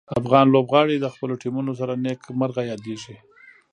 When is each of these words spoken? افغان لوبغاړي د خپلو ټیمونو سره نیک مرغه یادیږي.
افغان 0.19 0.45
لوبغاړي 0.55 0.95
د 0.99 1.05
خپلو 1.13 1.33
ټیمونو 1.41 1.71
سره 1.79 1.93
نیک 2.03 2.21
مرغه 2.39 2.61
یادیږي. 2.71 3.15